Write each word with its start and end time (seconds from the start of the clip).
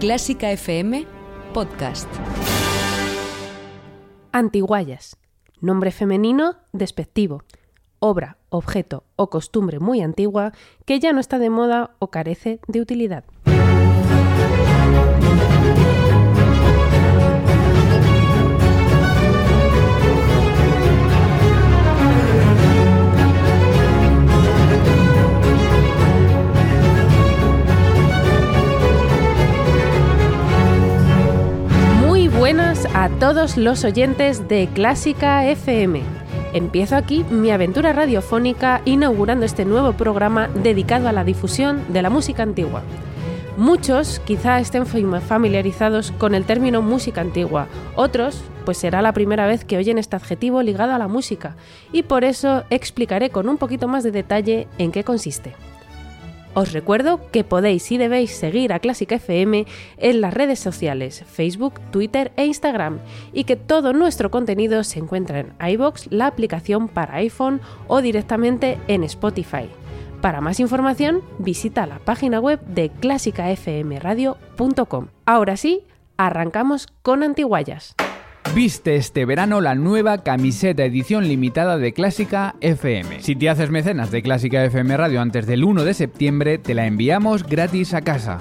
Clásica 0.00 0.50
FM 0.50 1.06
Podcast. 1.52 2.08
Antiguayas. 4.32 5.18
Nombre 5.60 5.90
femenino 5.90 6.56
despectivo. 6.72 7.42
Obra, 7.98 8.38
objeto 8.48 9.04
o 9.16 9.28
costumbre 9.28 9.80
muy 9.80 10.00
antigua 10.00 10.52
que 10.86 10.98
ya 10.98 11.12
no 11.12 11.20
está 11.20 11.38
de 11.38 11.50
moda 11.50 11.94
o 11.98 12.10
carece 12.10 12.58
de 12.68 12.80
utilidad. 12.80 13.24
Todos 33.18 33.56
los 33.56 33.84
oyentes 33.84 34.48
de 34.48 34.68
Clásica 34.72 35.46
FM. 35.46 36.02
Empiezo 36.52 36.96
aquí 36.96 37.24
mi 37.30 37.50
aventura 37.50 37.92
radiofónica 37.92 38.82
inaugurando 38.84 39.46
este 39.46 39.64
nuevo 39.64 39.92
programa 39.92 40.48
dedicado 40.48 41.08
a 41.08 41.12
la 41.12 41.24
difusión 41.24 41.84
de 41.92 42.02
la 42.02 42.10
música 42.10 42.42
antigua. 42.42 42.82
Muchos 43.56 44.18
quizá 44.20 44.58
estén 44.58 44.84
familiarizados 44.86 46.10
con 46.12 46.34
el 46.34 46.44
término 46.44 46.82
música 46.82 47.20
antigua, 47.20 47.68
otros 47.94 48.42
pues 48.64 48.78
será 48.78 49.00
la 49.00 49.12
primera 49.12 49.46
vez 49.46 49.64
que 49.64 49.76
oyen 49.76 49.98
este 49.98 50.16
adjetivo 50.16 50.62
ligado 50.62 50.92
a 50.92 50.98
la 50.98 51.06
música 51.06 51.54
y 51.92 52.02
por 52.02 52.24
eso 52.24 52.64
explicaré 52.70 53.30
con 53.30 53.48
un 53.48 53.58
poquito 53.58 53.86
más 53.86 54.02
de 54.02 54.10
detalle 54.10 54.66
en 54.78 54.90
qué 54.90 55.04
consiste. 55.04 55.54
Os 56.54 56.72
recuerdo 56.72 57.20
que 57.32 57.42
podéis 57.42 57.90
y 57.90 57.98
debéis 57.98 58.30
seguir 58.30 58.72
a 58.72 58.78
Clásica 58.78 59.16
FM 59.16 59.66
en 59.98 60.20
las 60.20 60.32
redes 60.32 60.60
sociales, 60.60 61.24
Facebook, 61.26 61.80
Twitter 61.90 62.30
e 62.36 62.46
Instagram, 62.46 63.00
y 63.32 63.42
que 63.42 63.56
todo 63.56 63.92
nuestro 63.92 64.30
contenido 64.30 64.84
se 64.84 65.00
encuentra 65.00 65.40
en 65.40 65.52
iBox, 65.60 66.12
la 66.12 66.28
aplicación 66.28 66.86
para 66.86 67.16
iPhone 67.16 67.60
o 67.88 68.02
directamente 68.02 68.78
en 68.86 69.02
Spotify. 69.02 69.68
Para 70.20 70.40
más 70.40 70.60
información, 70.60 71.22
visita 71.38 71.86
la 71.86 71.98
página 71.98 72.38
web 72.38 72.60
de 72.60 72.88
clásicafmradio.com. 72.88 75.08
Ahora 75.26 75.56
sí, 75.56 75.82
arrancamos 76.16 76.86
con 77.02 77.24
Antiguayas. 77.24 77.96
Viste 78.52 78.94
este 78.94 79.24
verano 79.24 79.60
la 79.60 79.74
nueva 79.74 80.18
camiseta 80.18 80.84
edición 80.84 81.26
limitada 81.26 81.76
de 81.76 81.92
Clásica 81.92 82.54
FM. 82.60 83.20
Si 83.20 83.34
te 83.34 83.48
haces 83.48 83.70
mecenas 83.70 84.12
de 84.12 84.22
Clásica 84.22 84.64
FM 84.64 84.96
Radio 84.96 85.20
antes 85.20 85.46
del 85.46 85.64
1 85.64 85.84
de 85.84 85.94
septiembre, 85.94 86.58
te 86.58 86.74
la 86.74 86.86
enviamos 86.86 87.44
gratis 87.44 87.94
a 87.94 88.02
casa. 88.02 88.38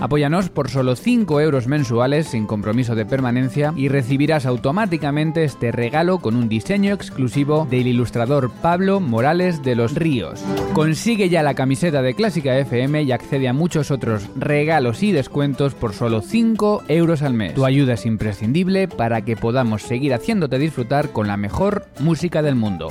Apóyanos 0.00 0.48
por 0.48 0.70
solo 0.70 0.96
5 0.96 1.40
euros 1.40 1.66
mensuales 1.66 2.28
sin 2.28 2.46
compromiso 2.46 2.94
de 2.94 3.04
permanencia 3.04 3.74
y 3.76 3.88
recibirás 3.88 4.46
automáticamente 4.46 5.44
este 5.44 5.72
regalo 5.72 6.20
con 6.20 6.36
un 6.36 6.48
diseño 6.48 6.94
exclusivo 6.94 7.66
del 7.70 7.86
ilustrador 7.86 8.50
Pablo 8.62 9.00
Morales 9.00 9.62
de 9.62 9.74
los 9.74 9.94
Ríos. 9.94 10.40
Consigue 10.72 11.28
ya 11.28 11.42
la 11.42 11.54
camiseta 11.54 12.00
de 12.00 12.14
Clásica 12.14 12.56
FM 12.56 13.02
y 13.02 13.12
accede 13.12 13.48
a 13.48 13.52
muchos 13.52 13.90
otros 13.90 14.26
regalos 14.36 15.02
y 15.02 15.12
descuentos 15.12 15.74
por 15.74 15.92
solo 15.92 16.22
5 16.22 16.84
euros 16.88 17.22
al 17.22 17.34
mes. 17.34 17.54
Tu 17.54 17.66
ayuda 17.66 17.94
es 17.94 18.06
imprescindible 18.06 18.88
para 18.88 19.22
que 19.22 19.36
podamos 19.36 19.82
seguir 19.82 20.14
haciéndote 20.14 20.58
disfrutar 20.58 21.10
con 21.10 21.26
la 21.26 21.36
mejor 21.36 21.86
música 21.98 22.40
del 22.40 22.54
mundo. 22.54 22.90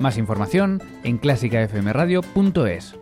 Más 0.00 0.18
información 0.18 0.82
en 1.02 1.16
clásicafmradio.es. 1.16 3.01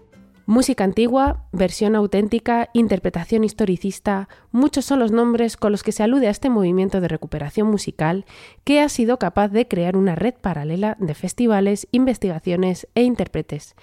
Música 0.50 0.82
antigua, 0.82 1.44
versión 1.52 1.94
auténtica, 1.94 2.70
interpretación 2.72 3.44
historicista, 3.44 4.28
muchos 4.50 4.84
son 4.84 4.98
los 4.98 5.12
nombres 5.12 5.56
con 5.56 5.70
los 5.70 5.84
que 5.84 5.92
se 5.92 6.02
alude 6.02 6.26
a 6.26 6.32
este 6.32 6.50
movimiento 6.50 7.00
de 7.00 7.06
recuperación 7.06 7.68
musical 7.68 8.24
que 8.64 8.80
ha 8.80 8.88
sido 8.88 9.20
capaz 9.20 9.46
de 9.50 9.68
crear 9.68 9.96
una 9.96 10.16
red 10.16 10.34
paralela 10.34 10.96
de 10.98 11.14
festivales, 11.14 11.86
investigaciones 11.92 12.88
e 12.96 13.04
intérpretes. 13.04 13.76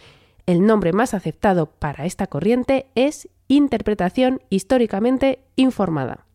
El 0.46 0.66
nombre 0.66 0.92
más 0.92 1.14
aceptado 1.14 1.68
para 1.68 2.06
esta 2.06 2.28
corriente 2.28 2.88
es 2.96 3.30
interpretación 3.48 4.42
históricamente 4.50 5.40
informada. 5.56 6.26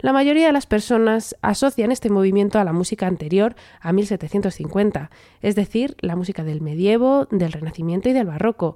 La 0.00 0.12
mayoría 0.12 0.48
de 0.48 0.52
las 0.52 0.66
personas 0.66 1.36
asocian 1.40 1.92
este 1.92 2.10
movimiento 2.10 2.58
a 2.58 2.64
la 2.64 2.72
música 2.72 3.06
anterior 3.06 3.54
a 3.80 3.92
1750, 3.92 5.10
es 5.40 5.54
decir, 5.54 5.96
la 6.00 6.16
música 6.16 6.42
del 6.42 6.60
medievo, 6.60 7.26
del 7.30 7.52
renacimiento 7.52 8.08
y 8.08 8.12
del 8.12 8.26
barroco, 8.26 8.74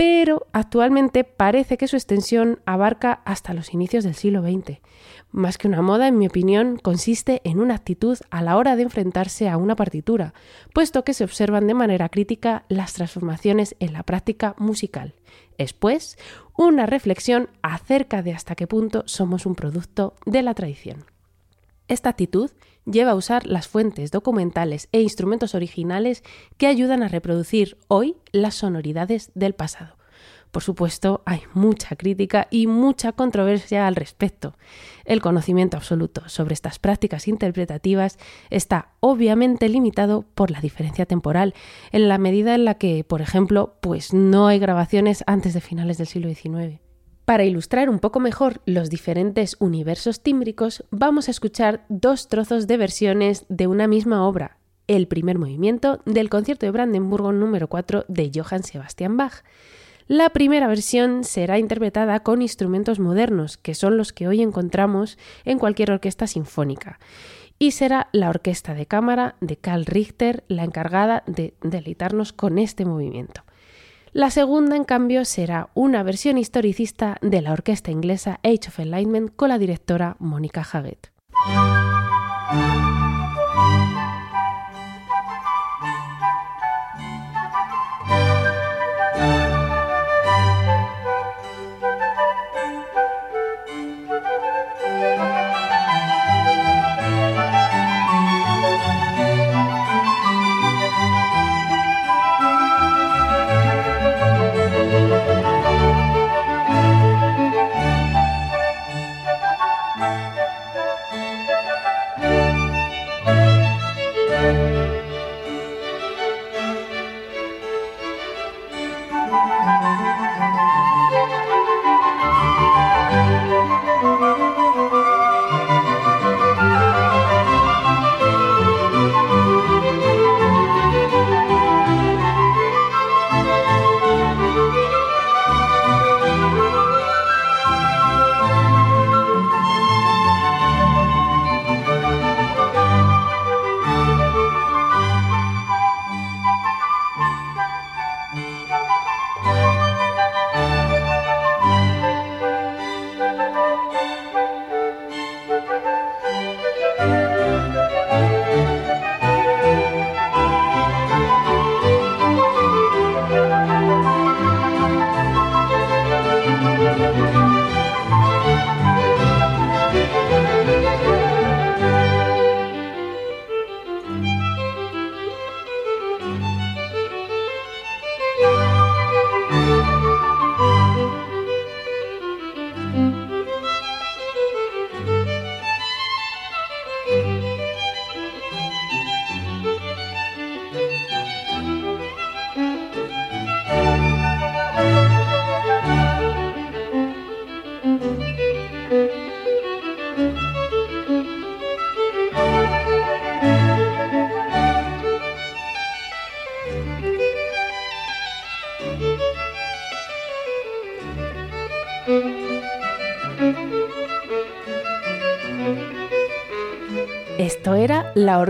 pero 0.00 0.46
actualmente 0.54 1.24
parece 1.24 1.76
que 1.76 1.86
su 1.86 1.94
extensión 1.94 2.60
abarca 2.64 3.20
hasta 3.26 3.52
los 3.52 3.74
inicios 3.74 4.02
del 4.02 4.14
siglo 4.14 4.40
XX. 4.40 4.78
Más 5.30 5.58
que 5.58 5.68
una 5.68 5.82
moda, 5.82 6.08
en 6.08 6.16
mi 6.16 6.26
opinión, 6.26 6.78
consiste 6.78 7.42
en 7.44 7.60
una 7.60 7.74
actitud 7.74 8.16
a 8.30 8.40
la 8.40 8.56
hora 8.56 8.76
de 8.76 8.82
enfrentarse 8.84 9.50
a 9.50 9.58
una 9.58 9.76
partitura, 9.76 10.32
puesto 10.72 11.04
que 11.04 11.12
se 11.12 11.22
observan 11.22 11.66
de 11.66 11.74
manera 11.74 12.08
crítica 12.08 12.64
las 12.70 12.94
transformaciones 12.94 13.76
en 13.78 13.92
la 13.92 14.02
práctica 14.02 14.54
musical. 14.56 15.16
Es, 15.58 15.74
pues, 15.74 16.16
una 16.56 16.86
reflexión 16.86 17.50
acerca 17.60 18.22
de 18.22 18.32
hasta 18.32 18.54
qué 18.54 18.66
punto 18.66 19.02
somos 19.04 19.44
un 19.44 19.54
producto 19.54 20.14
de 20.24 20.42
la 20.42 20.54
tradición. 20.54 21.04
Esta 21.88 22.08
actitud 22.08 22.50
lleva 22.84 23.12
a 23.12 23.16
usar 23.16 23.46
las 23.46 23.68
fuentes 23.68 24.10
documentales 24.10 24.88
e 24.92 25.00
instrumentos 25.00 25.54
originales 25.54 26.22
que 26.56 26.66
ayudan 26.66 27.02
a 27.02 27.08
reproducir 27.08 27.78
hoy 27.88 28.16
las 28.32 28.54
sonoridades 28.54 29.30
del 29.34 29.54
pasado. 29.54 30.00
Por 30.50 30.64
supuesto, 30.64 31.22
hay 31.26 31.42
mucha 31.54 31.94
crítica 31.94 32.48
y 32.50 32.66
mucha 32.66 33.12
controversia 33.12 33.86
al 33.86 33.94
respecto. 33.94 34.56
El 35.04 35.20
conocimiento 35.20 35.76
absoluto 35.76 36.28
sobre 36.28 36.54
estas 36.54 36.80
prácticas 36.80 37.28
interpretativas 37.28 38.18
está 38.50 38.88
obviamente 38.98 39.68
limitado 39.68 40.24
por 40.34 40.50
la 40.50 40.60
diferencia 40.60 41.06
temporal, 41.06 41.54
en 41.92 42.08
la 42.08 42.18
medida 42.18 42.54
en 42.56 42.64
la 42.64 42.74
que, 42.74 43.04
por 43.04 43.22
ejemplo, 43.22 43.76
pues 43.80 44.12
no 44.12 44.48
hay 44.48 44.58
grabaciones 44.58 45.22
antes 45.28 45.54
de 45.54 45.60
finales 45.60 45.98
del 45.98 46.08
siglo 46.08 46.28
XIX. 46.28 46.89
Para 47.30 47.44
ilustrar 47.44 47.88
un 47.88 48.00
poco 48.00 48.18
mejor 48.18 48.60
los 48.66 48.90
diferentes 48.90 49.56
universos 49.60 50.20
tímbricos, 50.20 50.82
vamos 50.90 51.28
a 51.28 51.30
escuchar 51.30 51.84
dos 51.88 52.26
trozos 52.26 52.66
de 52.66 52.76
versiones 52.76 53.46
de 53.48 53.68
una 53.68 53.86
misma 53.86 54.26
obra, 54.26 54.56
el 54.88 55.06
primer 55.06 55.38
movimiento 55.38 56.00
del 56.06 56.28
concierto 56.28 56.66
de 56.66 56.72
Brandenburgo 56.72 57.30
número 57.30 57.68
4 57.68 58.04
de 58.08 58.32
Johann 58.34 58.64
Sebastian 58.64 59.16
Bach. 59.16 59.44
La 60.08 60.30
primera 60.30 60.66
versión 60.66 61.22
será 61.22 61.60
interpretada 61.60 62.18
con 62.24 62.42
instrumentos 62.42 62.98
modernos, 62.98 63.58
que 63.58 63.76
son 63.76 63.96
los 63.96 64.12
que 64.12 64.26
hoy 64.26 64.42
encontramos 64.42 65.16
en 65.44 65.60
cualquier 65.60 65.92
orquesta 65.92 66.26
sinfónica, 66.26 66.98
y 67.60 67.70
será 67.70 68.08
la 68.10 68.28
orquesta 68.28 68.74
de 68.74 68.86
cámara 68.86 69.36
de 69.40 69.56
Karl 69.56 69.86
Richter 69.86 70.42
la 70.48 70.64
encargada 70.64 71.22
de 71.28 71.54
deleitarnos 71.62 72.32
con 72.32 72.58
este 72.58 72.84
movimiento. 72.84 73.44
La 74.12 74.30
segunda, 74.30 74.74
en 74.74 74.82
cambio, 74.84 75.24
será 75.24 75.70
una 75.74 76.02
versión 76.02 76.36
historicista 76.36 77.16
de 77.20 77.42
la 77.42 77.52
orquesta 77.52 77.92
inglesa 77.92 78.40
Age 78.42 78.68
of 78.68 78.80
Enlightenment 78.80 79.36
con 79.36 79.50
la 79.50 79.58
directora 79.58 80.16
Mónica 80.18 80.66
Haggett. 80.68 81.12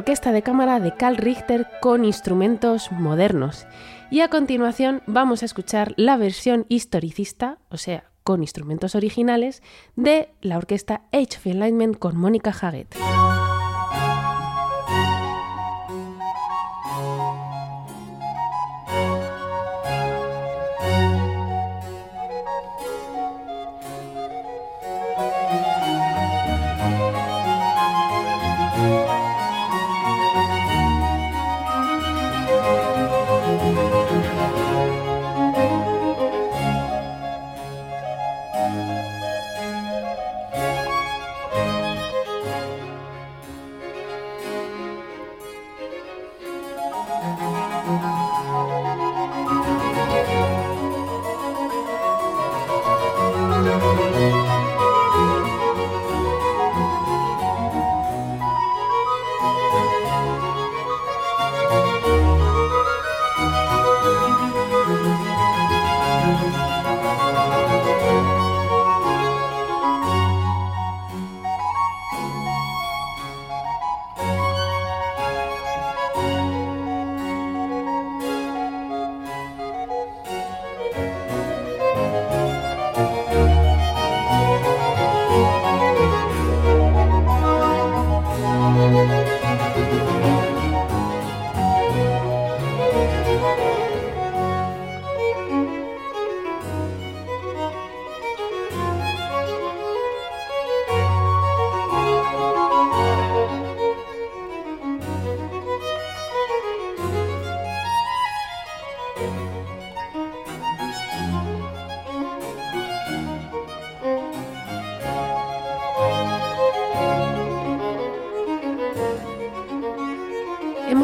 Orquesta 0.00 0.32
de 0.32 0.40
cámara 0.40 0.80
de 0.80 0.94
Carl 0.94 1.18
Richter 1.18 1.68
con 1.82 2.06
instrumentos 2.06 2.90
modernos. 2.90 3.66
Y 4.10 4.20
a 4.20 4.28
continuación 4.28 5.02
vamos 5.06 5.42
a 5.42 5.44
escuchar 5.44 5.92
la 5.98 6.16
versión 6.16 6.64
historicista, 6.70 7.58
o 7.68 7.76
sea, 7.76 8.04
con 8.22 8.40
instrumentos 8.40 8.94
originales, 8.94 9.62
de 9.96 10.30
la 10.40 10.56
orquesta 10.56 11.02
Age 11.12 11.36
of 11.36 11.46
Enlightenment 11.46 11.98
con 11.98 12.16
Mónica 12.16 12.50
Haggett. 12.50 12.96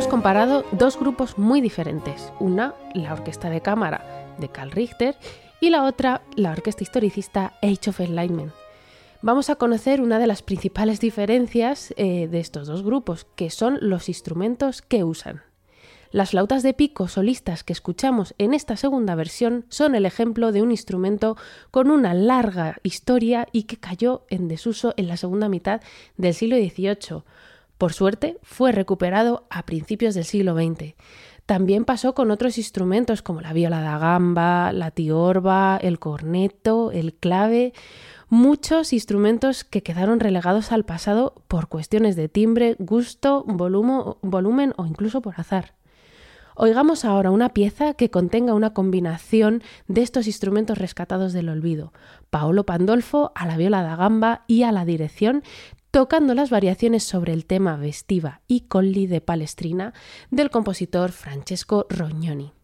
Comparado 0.09 0.65
dos 0.73 0.99
grupos 0.99 1.39
muy 1.39 1.61
diferentes. 1.61 2.33
Una, 2.39 2.75
la 2.95 3.13
orquesta 3.13 3.51
de 3.51 3.61
cámara 3.61 4.35
de 4.39 4.49
Carl 4.49 4.71
Richter, 4.71 5.17
y 5.61 5.71
la 5.71 5.85
otra, 5.85 6.23
la 6.37 6.53
orquesta 6.53 6.83
historicista 6.83 7.55
Age 7.63 7.91
of 7.91 8.01
Enlightenment. 8.01 8.53
Vamos 9.23 9.51
a 9.51 9.57
conocer 9.57 10.01
una 10.01 10.19
de 10.19 10.27
las 10.27 10.43
principales 10.43 11.01
diferencias 11.01 11.93
eh, 11.97 12.29
de 12.29 12.39
estos 12.39 12.69
dos 12.69 12.83
grupos, 12.83 13.27
que 13.35 13.51
son 13.51 13.79
los 13.81 14.09
instrumentos 14.09 14.83
que 14.83 15.03
usan. 15.03 15.43
Las 16.13 16.31
flautas 16.31 16.63
de 16.63 16.73
pico 16.73 17.09
solistas 17.09 17.65
que 17.65 17.73
escuchamos 17.73 18.35
en 18.39 18.55
esta 18.55 18.77
segunda 18.77 19.15
versión 19.17 19.67
son 19.69 19.95
el 19.95 20.07
ejemplo 20.07 20.53
de 20.53 20.63
un 20.63 20.71
instrumento 20.71 21.37
con 21.71 21.91
una 21.91 22.15
larga 22.15 22.77
historia 22.83 23.49
y 23.51 23.65
que 23.65 23.79
cayó 23.79 24.25
en 24.29 24.47
desuso 24.47 24.95
en 24.97 25.09
la 25.09 25.17
segunda 25.17 25.49
mitad 25.49 25.81
del 26.17 26.35
siglo 26.35 26.57
XVIII, 26.57 27.25
por 27.79 27.93
suerte, 27.93 28.39
fue 28.43 28.73
recuperado 28.73 29.47
a 29.51 29.65
principios 29.65 30.15
del 30.15 30.25
siglo 30.25 30.55
XX. 30.55 30.95
También 31.47 31.85
pasó 31.85 32.15
con 32.15 32.33
otros 32.33 32.59
instrumentos 32.59 33.23
como 33.23 33.41
la 33.41 33.53
viola 33.53 33.81
da 33.81 33.99
gamba, 33.99 34.73
la 34.73 34.91
tiorba, 34.91 35.79
el 35.81 36.01
corneto, 36.01 36.91
el 36.91 37.15
clave, 37.15 37.73
muchos 38.29 38.93
instrumentos 38.93 39.63
que 39.63 39.83
quedaron 39.83 40.19
relegados 40.19 40.73
al 40.73 40.85
pasado 40.85 41.35
por 41.47 41.69
cuestiones 41.69 42.17
de 42.17 42.29
timbre, 42.29 42.75
gusto, 42.81 43.45
volumen 43.47 44.75
o 44.77 44.87
incluso 44.87 45.23
por 45.23 45.39
azar. 45.39 45.75
Oigamos 46.59 47.05
ahora 47.05 47.31
una 47.31 47.51
pieza 47.51 47.93
que 47.93 48.11
contenga 48.11 48.55
una 48.55 48.73
combinación 48.73 49.63
de 49.89 50.01
estos 50.01 50.27
instrumentos 50.27 50.79
rescatados 50.79 51.35
del 51.35 51.51
olvido. 51.51 51.93
Paolo 52.31 52.65
Pandolfo 52.65 53.31
a 53.35 53.47
la 53.47 53.59
viola 53.59 53.83
da 53.83 53.95
gamba 53.95 54.43
y 54.47 54.63
a 54.63 54.73
la 54.73 54.87
dirección 54.87 55.43
tocando 55.97 56.35
las 56.35 56.51
variaciones 56.51 57.05
sobre 57.05 57.33
el 57.33 57.47
tema 57.47 57.79
Vestiva 57.79 58.43
y 58.47 58.67
Colli 58.69 59.07
de 59.07 59.23
Palestrina 59.23 59.95
del 60.31 60.51
compositor 60.51 61.11
Francesco 61.11 61.87
Rognoni. 61.89 62.56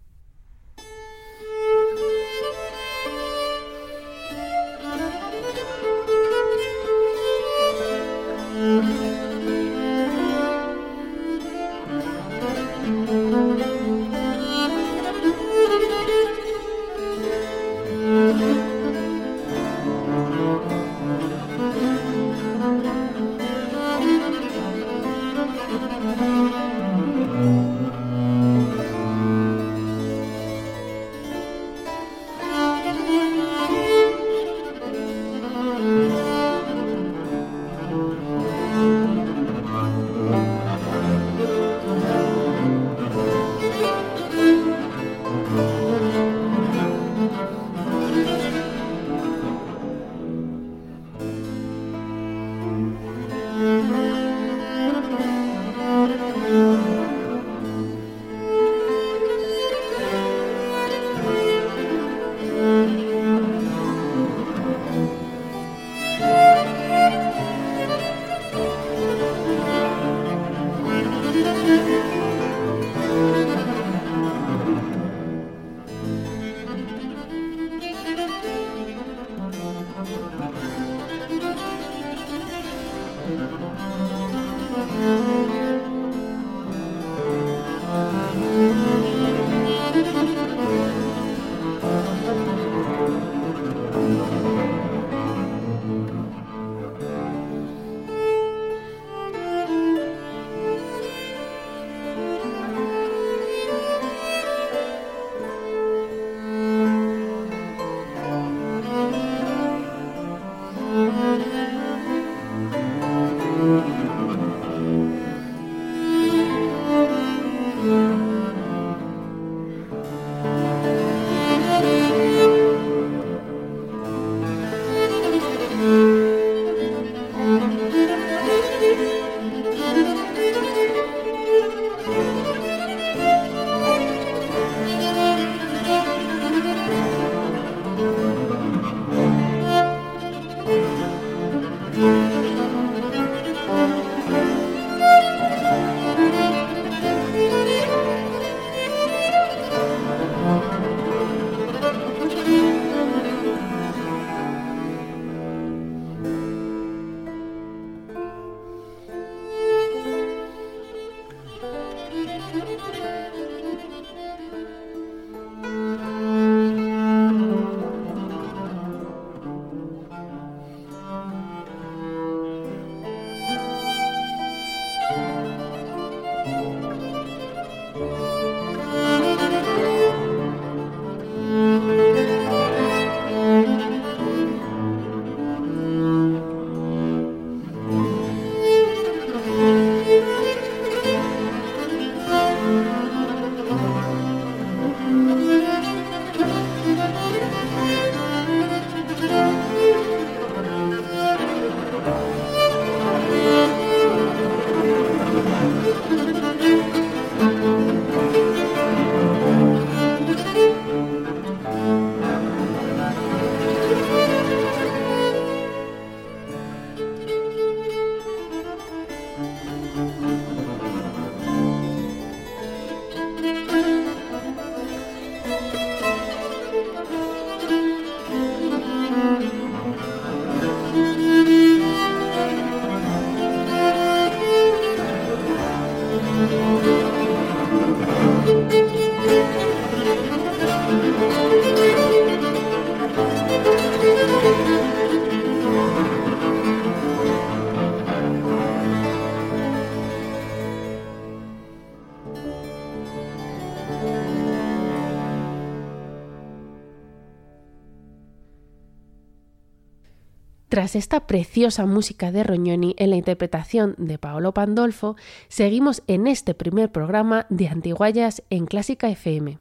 Tras 260.72 260.96
esta 260.96 261.26
preciosa 261.26 261.84
música 261.84 262.32
de 262.32 262.44
Rognoni 262.44 262.94
en 262.96 263.10
la 263.10 263.16
interpretación 263.16 263.94
de 263.98 264.16
Paolo 264.16 264.54
Pandolfo, 264.54 265.16
seguimos 265.48 266.02
en 266.06 266.26
este 266.26 266.54
primer 266.54 266.90
programa 266.90 267.44
de 267.50 267.68
Antiguayas 267.68 268.42
en 268.48 268.64
Clásica 268.64 269.10
FM. 269.10 269.58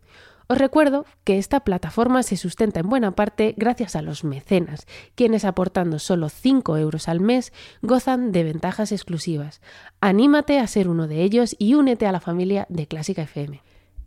Os 0.48 0.58
recuerdo 0.58 1.06
que 1.26 1.38
esta 1.38 1.66
plataforma 1.66 2.24
se 2.24 2.38
sustenta 2.38 2.80
en 2.80 2.88
buena 2.88 3.12
parte 3.12 3.56
gracias 3.58 3.98
a 3.98 4.02
los 4.02 4.24
mecenas, 4.24 4.88
quienes 5.16 5.44
aportando 5.44 6.00
solo 6.00 6.30
5 6.30 6.78
euros 6.78 7.10
al 7.10 7.20
mes 7.20 7.52
gozan 7.82 8.32
de 8.32 8.46
ventajas 8.46 8.94
exclusivas. 8.94 9.60
Anímate 10.00 10.60
a 10.60 10.68
ser 10.68 10.88
uno 10.88 11.08
de 11.08 11.24
ellos 11.24 11.58
y 11.60 11.74
únete 11.74 12.08
a 12.08 12.14
la 12.14 12.22
familia 12.22 12.68
de 12.70 12.88
Clásica 12.88 13.24
FM 13.24 13.62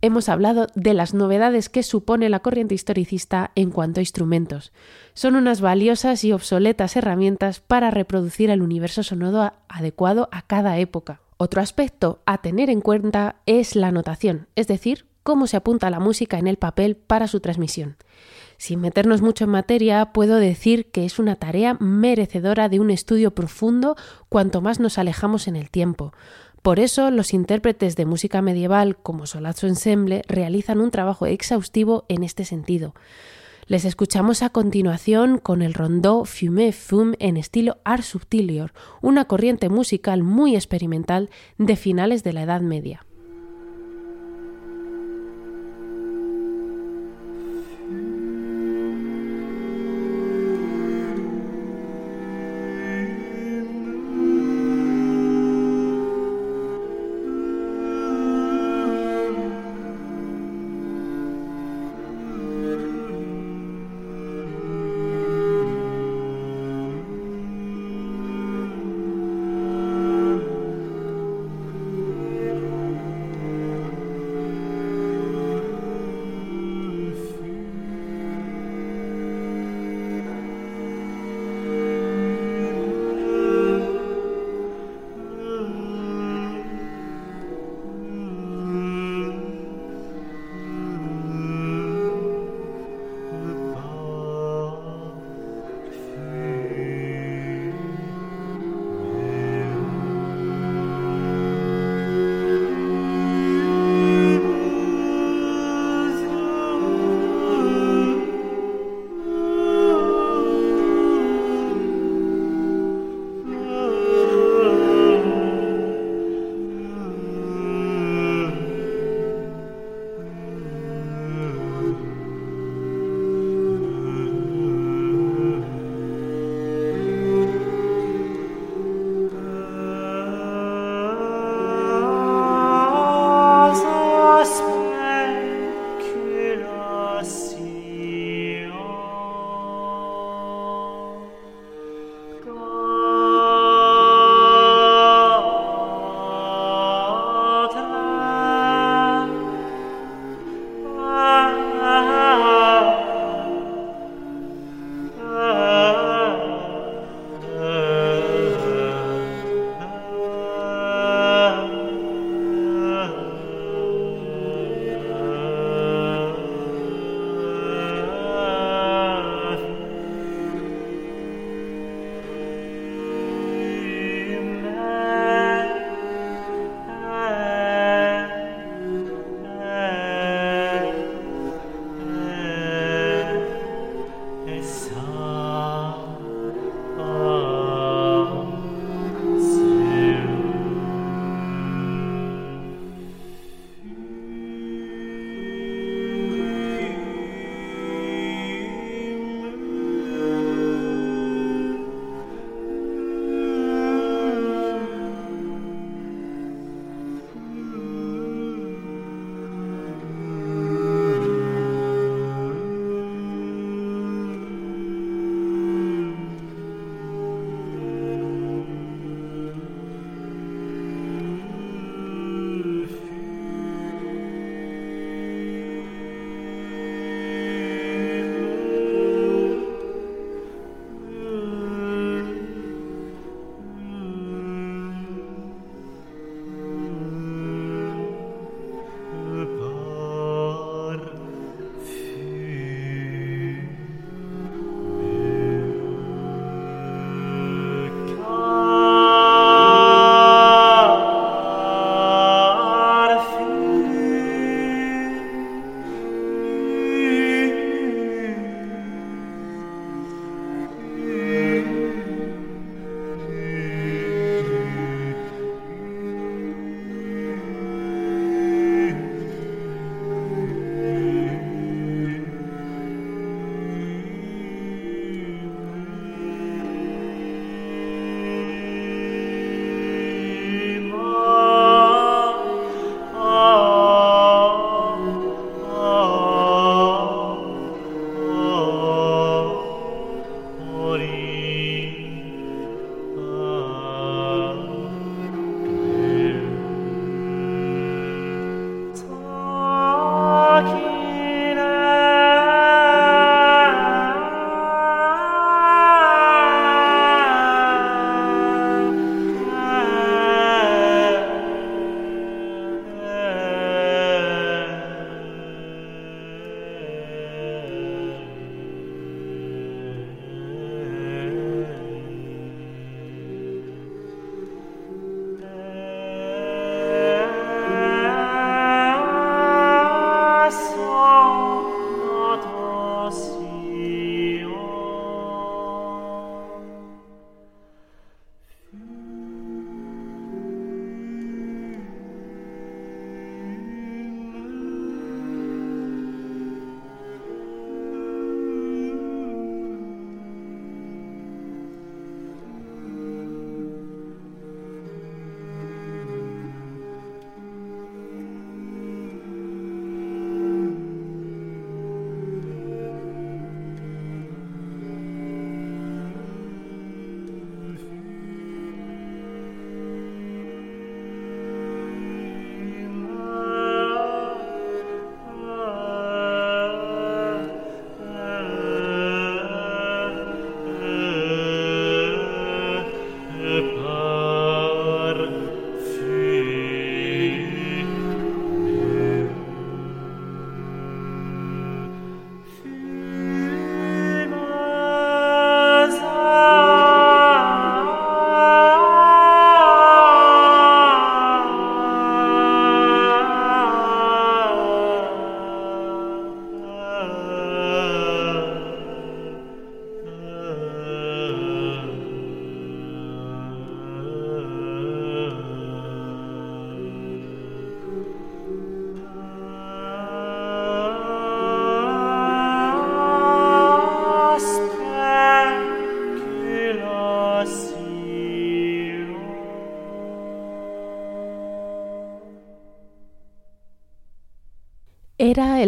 hemos 0.05 0.29
hablado 0.29 0.67
de 0.75 0.93
las 0.93 1.13
novedades 1.13 1.69
que 1.69 1.83
supone 1.83 2.29
la 2.29 2.39
corriente 2.39 2.75
historicista 2.75 3.51
en 3.55 3.71
cuanto 3.71 3.99
a 3.99 4.03
instrumentos. 4.03 4.71
Son 5.13 5.35
unas 5.35 5.61
valiosas 5.61 6.23
y 6.23 6.31
obsoletas 6.31 6.95
herramientas 6.95 7.59
para 7.59 7.91
reproducir 7.91 8.49
el 8.49 8.61
universo 8.61 9.03
sonoro 9.03 9.53
adecuado 9.67 10.29
a 10.31 10.43
cada 10.43 10.77
época. 10.77 11.21
Otro 11.37 11.61
aspecto 11.61 12.21
a 12.25 12.37
tener 12.37 12.69
en 12.69 12.81
cuenta 12.81 13.37
es 13.45 13.75
la 13.75 13.91
notación, 13.91 14.47
es 14.55 14.67
decir, 14.67 15.05
cómo 15.23 15.47
se 15.47 15.57
apunta 15.57 15.89
la 15.89 15.99
música 15.99 16.37
en 16.37 16.47
el 16.47 16.57
papel 16.57 16.95
para 16.95 17.27
su 17.27 17.39
transmisión. 17.39 17.97
Sin 18.57 18.79
meternos 18.79 19.21
mucho 19.21 19.43
en 19.43 19.49
materia, 19.49 20.13
puedo 20.13 20.37
decir 20.37 20.91
que 20.91 21.03
es 21.03 21.19
una 21.19 21.35
tarea 21.35 21.75
merecedora 21.79 22.69
de 22.69 22.79
un 22.79 22.89
estudio 22.89 23.31
profundo 23.31 23.97
cuanto 24.29 24.61
más 24.61 24.79
nos 24.79 24.97
alejamos 24.97 25.47
en 25.47 25.55
el 25.55 25.69
tiempo, 25.69 26.13
por 26.65 26.79
eso, 26.79 27.11
los 27.11 27.35
intérpretes 27.35 27.95
de 27.95 28.07
música 28.07 28.41
medieval 28.41 28.97
como 28.97 29.27
Solazzo 29.27 29.67
Ensemble 29.67 30.23
realizan 30.27 30.81
un 30.81 30.89
trabajo 30.89 31.27
exhaustivo 31.27 32.05
en 32.09 32.23
este 32.23 32.43
sentido. 32.43 32.95
Les 33.67 33.85
escuchamos 33.85 34.41
a 34.41 34.49
continuación 34.49 35.37
con 35.37 35.61
el 35.61 35.75
rondó 35.75 36.25
Fumé 36.25 36.71
Fume 36.71 37.17
en 37.19 37.37
estilo 37.37 37.77
Art 37.83 38.01
Subtilior, 38.01 38.73
una 39.03 39.25
corriente 39.25 39.69
musical 39.69 40.23
muy 40.23 40.55
experimental 40.55 41.29
de 41.59 41.75
finales 41.75 42.23
de 42.23 42.33
la 42.33 42.41
Edad 42.41 42.61
Media. 42.61 43.05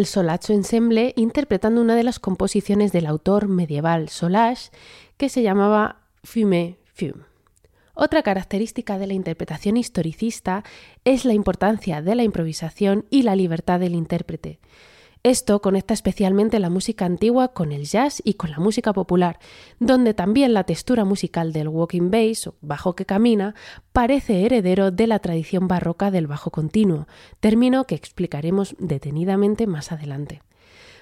Solacho 0.08 0.52
Ensemble 0.52 1.12
interpretando 1.16 1.80
una 1.80 1.94
de 1.94 2.02
las 2.02 2.18
composiciones 2.18 2.90
del 2.92 3.06
autor 3.06 3.46
medieval 3.46 4.08
Solage 4.08 4.70
que 5.16 5.28
se 5.28 5.42
llamaba 5.42 6.00
Fume 6.24 6.78
Fume. 6.92 7.24
Otra 7.94 8.22
característica 8.22 8.98
de 8.98 9.06
la 9.06 9.14
interpretación 9.14 9.76
historicista 9.76 10.64
es 11.04 11.24
la 11.24 11.34
importancia 11.34 12.00
de 12.00 12.14
la 12.14 12.22
improvisación 12.22 13.06
y 13.10 13.22
la 13.22 13.36
libertad 13.36 13.80
del 13.80 13.94
intérprete. 13.94 14.60
Esto 15.28 15.60
conecta 15.60 15.92
especialmente 15.92 16.58
la 16.58 16.70
música 16.70 17.04
antigua 17.04 17.48
con 17.48 17.70
el 17.70 17.84
jazz 17.84 18.22
y 18.24 18.34
con 18.34 18.50
la 18.50 18.60
música 18.60 18.94
popular, 18.94 19.38
donde 19.78 20.14
también 20.14 20.54
la 20.54 20.64
textura 20.64 21.04
musical 21.04 21.52
del 21.52 21.68
walking 21.68 22.10
bass 22.10 22.46
o 22.46 22.54
bajo 22.62 22.96
que 22.96 23.04
camina 23.04 23.54
parece 23.92 24.46
heredero 24.46 24.90
de 24.90 25.06
la 25.06 25.18
tradición 25.18 25.68
barroca 25.68 26.10
del 26.10 26.28
bajo 26.28 26.50
continuo, 26.50 27.08
término 27.40 27.84
que 27.84 27.94
explicaremos 27.94 28.74
detenidamente 28.78 29.66
más 29.66 29.92
adelante. 29.92 30.40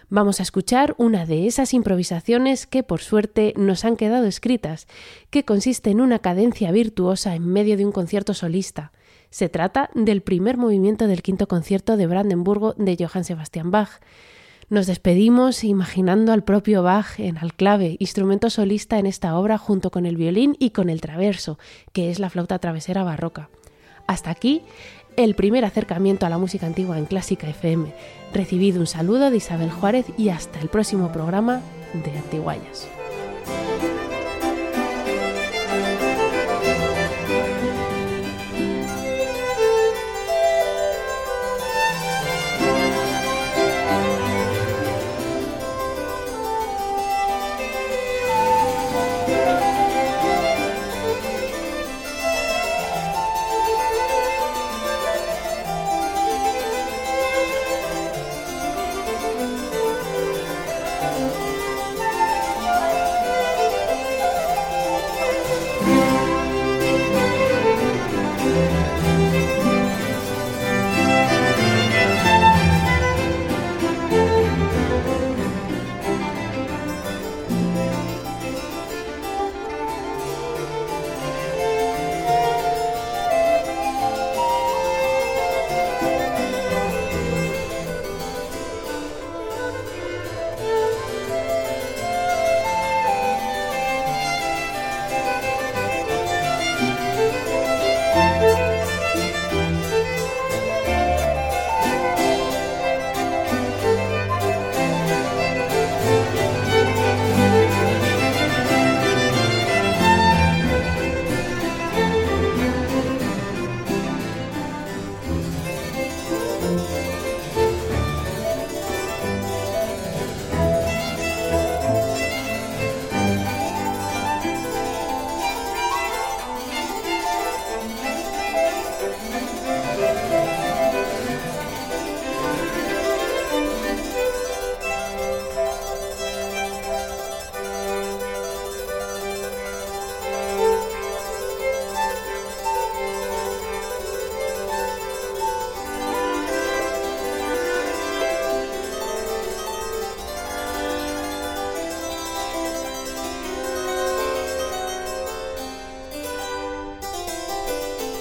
Vamos 0.08 0.40
a 0.40 0.42
escuchar 0.42 0.96
una 0.98 1.24
de 1.24 1.46
esas 1.46 1.72
improvisaciones 1.72 2.66
que 2.66 2.82
por 2.82 3.02
suerte 3.02 3.54
nos 3.56 3.84
han 3.84 3.96
quedado 3.96 4.26
escritas, 4.26 4.88
que 5.30 5.44
consiste 5.44 5.90
en 5.90 6.00
una 6.00 6.18
cadencia 6.18 6.72
virtuosa 6.72 7.36
en 7.36 7.46
medio 7.46 7.76
de 7.76 7.86
un 7.86 7.92
concierto 7.92 8.34
solista. 8.34 8.90
Se 9.30 9.48
trata 9.48 9.90
del 9.94 10.22
primer 10.22 10.56
movimiento 10.56 11.06
del 11.06 11.22
quinto 11.22 11.48
concierto 11.48 11.96
de 11.96 12.06
Brandenburgo 12.06 12.74
de 12.74 12.96
Johann 12.98 13.24
Sebastian 13.24 13.70
Bach. 13.70 14.00
Nos 14.68 14.86
despedimos 14.86 15.62
imaginando 15.62 16.32
al 16.32 16.42
propio 16.42 16.82
Bach 16.82 17.18
en 17.18 17.38
alclave, 17.38 17.96
instrumento 18.00 18.50
solista 18.50 18.98
en 18.98 19.06
esta 19.06 19.38
obra 19.38 19.58
junto 19.58 19.90
con 19.90 20.06
el 20.06 20.16
violín 20.16 20.56
y 20.58 20.70
con 20.70 20.90
el 20.90 21.00
traverso, 21.00 21.58
que 21.92 22.10
es 22.10 22.18
la 22.18 22.30
flauta 22.30 22.58
travesera 22.58 23.04
barroca. 23.04 23.48
Hasta 24.06 24.30
aquí 24.30 24.62
el 25.16 25.34
primer 25.34 25.64
acercamiento 25.64 26.26
a 26.26 26.30
la 26.30 26.38
música 26.38 26.66
antigua 26.66 26.98
en 26.98 27.06
Clásica 27.06 27.48
FM. 27.48 27.92
Recibido 28.34 28.80
un 28.80 28.86
saludo 28.86 29.30
de 29.30 29.36
Isabel 29.36 29.70
Juárez 29.70 30.06
y 30.18 30.28
hasta 30.30 30.60
el 30.60 30.68
próximo 30.68 31.12
programa 31.12 31.60
de 31.92 32.18
Antiguayas. 32.18 32.88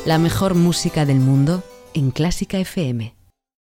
La 0.06 0.20
mejor 0.20 0.54
música 0.54 1.04
del 1.04 1.20
mundo 1.20 1.64
en 1.96 2.12
Clásica 2.12 2.60
FM 2.60 3.15